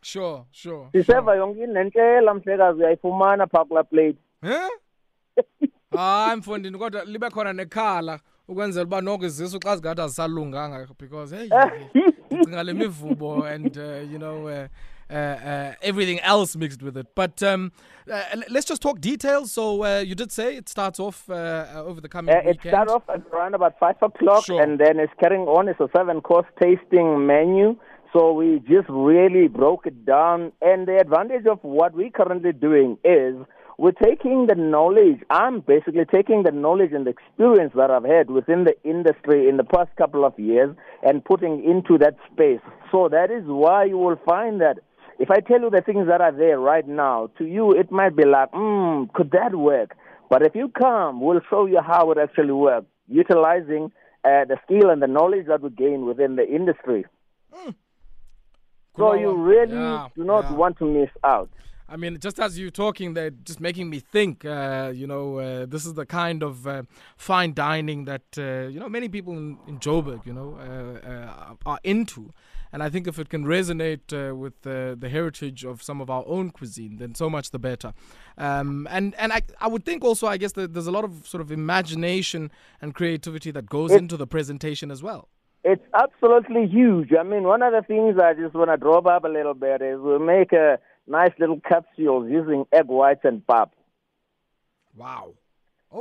Sure, 0.02 0.46
sure. 0.52 0.90
Siseva 0.94 1.36
yonke 1.36 1.64
inentshela 1.64 2.34
mhlekazi 2.34 2.80
uyayifumana 2.80 3.48
phaa 3.48 3.66
kulaa 3.66 3.84
plate. 3.84 4.18
Huh? 4.42 4.70
hayi 5.92 6.38
mfondini 6.38 6.78
kodwa 6.78 7.04
libe 7.06 7.30
khona 7.30 7.54
nekhala 7.54 8.20
ukwenzela 8.48 8.86
uba 8.86 9.02
noko 9.02 9.26
izisu 9.26 9.60
xa 9.60 9.76
zingathi 9.76 10.02
azisalunganga 10.02 10.88
because 11.00 11.36
hey 11.36 11.50
ndicinga 11.50 11.66
le 11.66 11.80
mivubo 11.94 12.17
and 12.46 13.78
uh, 13.78 14.00
you 14.12 14.18
know 14.18 14.48
uh, 14.48 14.68
uh, 15.10 15.14
uh, 15.14 15.74
everything 15.82 16.20
else 16.20 16.56
mixed 16.56 16.82
with 16.84 16.98
it 16.98 17.08
but 17.16 17.42
um, 17.44 17.72
uh, 18.12 18.22
let's 18.50 18.66
just 18.66 18.82
talk 18.82 19.00
details 19.00 19.52
so 19.52 19.84
uh, 19.84 20.00
you 20.00 20.16
did 20.16 20.32
say 20.32 20.56
it 20.56 20.68
starts 20.70 21.00
off 21.00 21.30
uh, 21.30 21.36
over 21.76 22.00
the 22.02 22.10
coming 22.10 22.36
Uh, 22.36 22.40
it 22.50 22.60
starts 22.60 22.92
off 22.92 23.04
at 23.10 23.22
around 23.34 23.54
about 23.56 23.74
five 23.80 23.96
o'clock, 24.02 24.46
Sure. 24.46 24.62
and 24.62 24.80
then 24.80 25.00
it's 25.00 25.14
carrying 25.20 25.48
on. 25.48 25.68
It's 25.68 25.80
a 25.80 25.90
seven-course 25.96 26.46
tasting 26.62 27.26
menu. 27.26 27.76
So 28.14 28.32
we 28.34 28.60
just 28.60 28.88
really 28.90 29.48
broke 29.48 29.86
it 29.86 30.06
down. 30.06 30.52
And 30.62 30.88
the 30.88 30.98
advantage 31.00 31.46
of 31.46 31.60
what 31.62 31.94
we're 31.94 32.10
currently 32.10 32.54
doing 32.54 32.98
is 33.04 33.36
we're 33.78 33.92
taking 33.92 34.48
the 34.48 34.56
knowledge. 34.56 35.20
I'm 35.30 35.60
basically 35.60 36.06
taking 36.12 36.44
the 36.44 36.52
knowledge 36.52 36.94
and 36.94 37.06
the 37.06 37.12
experience 37.12 37.74
that 37.76 37.92
I've 37.92 38.04
had 38.06 38.30
within 38.32 38.64
the 38.64 38.76
industry 38.84 39.48
in 39.48 39.58
the 39.58 39.64
past 39.64 39.90
couple 39.98 40.26
of 40.26 40.38
years 40.40 40.76
and 41.04 41.24
putting 41.24 41.64
into 41.64 41.98
that 42.00 42.16
space. 42.32 42.60
So 42.92 43.08
that 43.10 43.30
is 43.30 43.44
why 43.46 43.86
you 43.86 43.98
will 43.98 44.20
find 44.26 44.60
that 44.62 44.80
if 45.20 45.30
I 45.30 45.40
tell 45.42 45.62
you 45.62 45.70
the 45.70 45.82
things 45.82 46.08
that 46.08 46.22
are 46.22 46.32
there 46.32 46.60
right 46.60 46.88
now, 46.88 47.30
to 47.38 47.46
you 47.46 47.72
it 47.72 47.92
might 47.92 48.16
be 48.16 48.26
like, 48.26 48.50
hmm, 48.52 49.04
could 49.14 49.32
that 49.32 49.56
work? 49.56 49.96
But 50.30 50.42
if 50.42 50.56
you 50.56 50.70
come, 50.70 51.22
we'll 51.22 51.42
show 51.50 51.68
you 51.68 51.80
how 51.82 52.12
it 52.12 52.18
actually 52.18 52.52
works, 52.54 52.88
utilizing 53.08 53.92
uh, 54.26 54.46
the 54.46 54.58
skill 54.66 54.90
and 54.90 55.02
the 55.02 55.08
knowledge 55.08 55.46
that 55.48 55.62
we 55.62 55.70
gain 55.70 56.06
within 56.06 56.36
the 56.36 56.48
industry. 56.48 57.06
So 58.98 59.14
you 59.14 59.36
really 59.36 59.74
Yeah, 59.74 60.08
do 60.16 60.24
not 60.24 60.46
yeah. 60.50 60.56
want 60.58 60.78
to 60.80 60.86
miss 60.86 61.10
out. 61.24 61.50
I 61.90 61.96
mean, 61.96 62.20
just 62.20 62.40
as 62.40 62.60
you're 62.60 62.70
talking, 62.70 63.14
they're 63.14 63.30
just 63.32 63.60
making 63.62 63.90
me 63.90 64.00
think. 64.00 64.44
Uh, 64.44 64.92
you 64.94 65.08
know, 65.08 65.40
uh, 65.40 65.66
this 65.66 65.86
is 65.86 65.94
the 65.94 66.06
kind 66.06 66.44
of 66.44 66.68
uh, 66.68 66.84
fine 67.16 67.54
dining 67.54 68.06
that 68.06 68.24
uh, 68.38 68.68
you 68.68 68.80
know 68.80 68.90
many 68.90 69.08
people 69.08 69.34
in, 69.38 69.58
in 69.68 69.80
Joburg, 69.80 70.26
you 70.26 70.34
know, 70.34 70.58
uh, 70.60 71.08
uh, 71.08 71.56
are 71.66 71.80
into. 71.84 72.34
And 72.74 72.84
I 72.84 72.90
think 72.90 73.08
if 73.08 73.18
it 73.18 73.30
can 73.30 73.46
resonate 73.46 74.12
uh, 74.12 74.36
with 74.36 74.68
uh, 74.68 74.96
the 74.96 75.08
heritage 75.10 75.64
of 75.64 75.82
some 75.82 76.02
of 76.02 76.10
our 76.10 76.26
own 76.28 76.50
cuisine, 76.50 76.98
then 76.98 77.16
so 77.16 77.30
much 77.30 77.52
the 77.52 77.60
better. 77.60 77.94
Um, 78.38 78.88
and 78.92 79.16
and 79.16 79.32
I, 79.32 79.42
I 79.62 79.68
would 79.70 79.86
think 79.86 80.04
also, 80.04 80.28
I 80.28 80.36
guess 80.36 80.52
that 80.54 80.74
there's 80.74 80.88
a 80.88 80.92
lot 80.92 81.06
of 81.06 81.26
sort 81.26 81.40
of 81.42 81.52
imagination 81.52 82.52
and 82.82 82.94
creativity 82.94 83.52
that 83.52 83.68
goes 83.68 83.92
It- 83.92 84.00
into 84.00 84.18
the 84.18 84.28
presentation 84.28 84.92
as 84.92 85.02
well. 85.02 85.30
It's 85.64 85.84
absolutely 85.94 86.68
huge. 86.68 87.10
I 87.20 87.24
mean, 87.24 87.44
one 87.44 87.62
of 87.62 87.74
the 87.74 87.82
things 87.82 88.18
I 88.18 88.34
just 88.34 88.54
want 88.54 88.70
to 88.70 88.78
drop 88.78 89.06
up 89.06 89.26
a 89.26 89.28
little 89.28 89.54
bit 89.54 89.82
is 89.82 90.00
we 90.00 90.18
make 90.20 90.54
a 90.54 90.80
nice 91.08 91.32
little 91.40 91.60
capsules 91.62 92.30
using 92.30 92.66
egg 92.72 92.88
whites 92.88 93.22
and 93.24 93.46
pap. 93.48 93.72
Wow. 94.96 95.34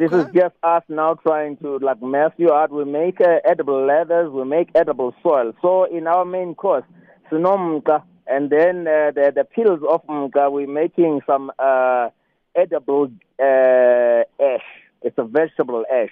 This 0.00 0.10
is 0.12 0.26
just 0.34 0.54
us 0.62 0.82
now 0.88 1.14
trying 1.14 1.56
to 1.58 1.78
like 1.78 2.02
mess 2.02 2.32
you 2.38 2.52
out. 2.52 2.70
We 2.72 2.84
make 2.84 3.20
uh, 3.20 3.38
edible 3.44 3.86
leathers, 3.86 4.30
we 4.30 4.44
make 4.44 4.68
edible 4.74 5.14
soil. 5.22 5.52
So 5.62 5.84
in 5.84 6.06
our 6.08 6.24
main 6.24 6.54
course, 6.56 6.84
sinomka, 7.30 8.02
and 8.26 8.50
then 8.50 8.88
uh, 8.88 9.12
the 9.12 9.32
the 9.34 9.44
peels 9.44 9.80
of 9.88 10.02
mka, 10.06 10.50
we're 10.50 10.66
making 10.66 11.20
some 11.26 11.52
uh, 11.58 12.08
edible 12.54 13.10
uh, 13.40 14.22
ash. 14.42 14.68
It's 15.02 15.16
a 15.18 15.24
vegetable 15.24 15.84
ash. 15.92 16.10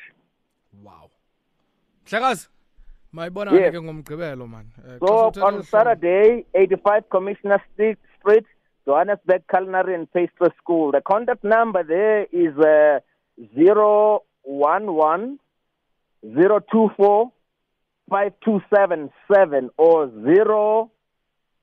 Wow. 0.83 1.11
Hlekazi, 2.07 2.49
mayibona 3.13 3.51
Yes. 3.53 3.75
ngomgqibelo 3.75 4.49
man. 4.49 4.67
Uh, 4.79 4.99
So 5.05 5.43
on 5.45 5.63
Saturday, 5.65 6.47
85 6.55 7.11
Commissioner 7.11 7.61
Street, 7.73 7.99
Street, 8.21 8.45
Johannesburg 8.87 9.43
Culinary 9.49 9.95
and 9.95 10.13
Pastry 10.13 10.49
School. 10.59 10.93
The 10.93 11.01
contact 11.01 11.43
number 11.45 11.83
there 11.83 12.25
is 12.25 12.55
uh, 12.59 13.01
011 13.57 15.39
024 16.23 17.33
5277 18.11 19.71
or 19.79 20.09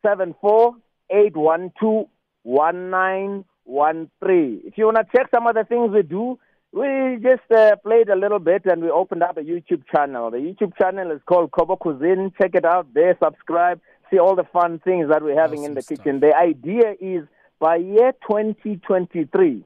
074 0.03 0.75
812 1.09 2.07
1913. 2.43 4.61
If 4.65 4.77
you 4.77 4.85
want 4.85 4.97
to 4.97 5.05
check 5.15 5.27
some 5.33 5.47
of 5.47 5.55
the 5.55 5.63
things 5.63 5.91
we 5.91 6.01
do, 6.01 6.37
We 6.73 7.17
just 7.21 7.51
uh, 7.51 7.75
played 7.83 8.07
a 8.07 8.15
little 8.15 8.39
bit 8.39 8.65
and 8.65 8.81
we 8.81 8.89
opened 8.89 9.23
up 9.23 9.37
a 9.37 9.41
YouTube 9.41 9.83
channel. 9.93 10.31
The 10.31 10.37
YouTube 10.37 10.71
channel 10.77 11.11
is 11.11 11.19
called 11.25 11.51
Kobo 11.51 11.75
Cuisine. 11.75 12.31
Check 12.41 12.55
it 12.55 12.63
out 12.63 12.87
there, 12.93 13.17
subscribe, 13.21 13.81
see 14.11 14.19
all 14.19 14.35
the 14.35 14.43
fun 14.43 14.79
things 14.79 15.09
that 15.09 15.23
we're 15.23 15.39
having 15.39 15.59
Awesome 15.61 15.71
in 15.71 15.75
the 15.75 15.81
stuff. 15.81 15.97
kitchen. 15.99 16.19
The 16.19 16.35
idea 16.35 16.95
is 16.99 17.27
by 17.59 17.77
year 17.77 18.11
2023, 18.29 19.63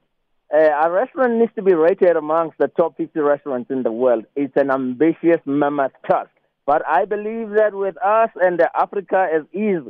uh, 0.54 0.58
our 0.58 0.92
restaurant 0.92 1.34
needs 1.40 1.52
to 1.56 1.62
be 1.64 1.74
rated 1.74 2.16
amongst 2.16 2.58
the 2.60 2.68
top 2.68 2.96
50 2.98 3.20
restaurants 3.20 3.72
in 3.72 3.84
the 3.84 3.92
world. 3.92 4.26
It's 4.36 4.54
an 4.56 4.70
ambitious 4.72 5.42
mammoth 5.46 5.94
task. 6.10 6.30
But 6.66 6.82
I 6.88 7.06
believe 7.06 7.50
that 7.52 7.74
with 7.74 7.96
us 7.98 8.30
and 8.36 8.62
Africa 8.76 9.28
as 9.34 9.44
is, 9.54 9.84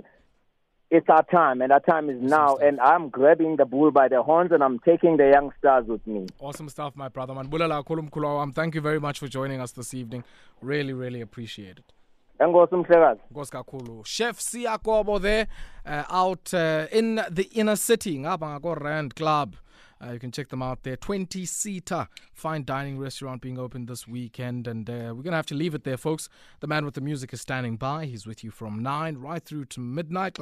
it's 0.91 1.07
our 1.09 1.23
time, 1.23 1.61
and 1.61 1.71
our 1.71 1.79
time 1.79 2.09
is 2.09 2.21
now. 2.21 2.55
stuff. 2.55 2.67
And 2.67 2.79
I'm 2.79 3.09
grabbing 3.09 3.55
the 3.57 3.65
bull 3.65 3.91
by 3.91 4.07
the 4.07 4.21
horns, 4.21 4.51
and 4.51 4.63
I'm 4.63 4.79
taking 4.79 5.17
the 5.17 5.29
young 5.33 5.51
stars 5.57 5.85
with 5.87 6.05
me. 6.05 6.27
Awesome 6.39 6.69
stuff, 6.69 6.95
my 6.95 7.09
brother. 7.09 7.33
Manbulela 7.33 7.83
kakhulu 7.83 8.03
mkhulu 8.03 8.37
wam. 8.37 8.51
Thank 8.51 8.75
you 8.75 8.81
very 8.81 8.99
much 8.99 9.19
for 9.19 9.27
joining 9.27 9.59
us 9.61 9.71
this 9.71 9.93
evening. 9.93 10.23
Really, 10.61 10.93
really 10.93 11.21
appreciate 11.21 11.79
it. 11.79 11.91
Enkosi 12.39 12.75
Mhlekazi. 12.75 13.21
Nkosi 13.31 13.51
kakhulu. 13.51 14.03
Chef 14.05 14.39
Siya 14.39 14.77
Kobo 14.83 15.19
there, 15.19 15.47
uh, 15.85 16.03
out 16.09 16.53
uh, 16.53 16.87
in 16.91 17.21
the 17.29 17.49
inner 17.53 17.75
city, 17.75 18.17
ngapha 18.17 18.47
ngako 18.47 18.81
Rand 18.81 19.15
Club. 19.15 19.55
Uh, 20.03 20.11
you 20.11 20.19
can 20.19 20.31
check 20.31 20.49
them 20.49 20.61
out 20.61 20.83
there. 20.83 20.97
20 20.97 21.45
seater 21.45 22.07
fine 22.33 22.63
dining 22.65 22.99
restaurant 22.99 23.41
being 23.41 23.57
opened 23.57 23.87
this 23.87 24.07
weekend. 24.07 24.67
And 24.67 24.89
uh, 24.89 25.13
we're 25.15 25.23
going 25.23 25.31
to 25.31 25.37
have 25.37 25.45
to 25.47 25.55
leave 25.55 25.73
it 25.73 25.85
there, 25.85 25.97
folks. 25.97 26.27
The 26.59 26.67
man 26.67 26.83
with 26.83 26.95
the 26.95 27.01
music 27.01 27.31
is 27.33 27.41
standing 27.41 27.77
by. 27.77 28.05
He's 28.05 28.27
with 28.27 28.43
you 28.43 28.51
from 28.51 28.83
9 28.83 29.17
right 29.17 29.43
through 29.43 29.65
to 29.65 29.79
midnight. 29.79 30.37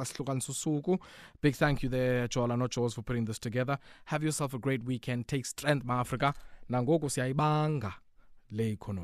Big 1.40 1.54
thank 1.54 1.82
you 1.82 1.88
there, 1.88 2.28
Jola 2.28 2.56
Nochos, 2.56 2.94
for 2.94 3.02
putting 3.02 3.26
this 3.26 3.38
together. 3.38 3.78
Have 4.06 4.24
yourself 4.24 4.54
a 4.54 4.58
great 4.58 4.82
weekend. 4.82 5.28
Take 5.28 5.46
strength, 5.46 5.84
Ma 5.84 6.00
Africa. 6.00 6.34
Nangoku 6.70 7.08
siyayibanga 7.08 7.94
le 8.50 8.64
economy. 8.64 9.02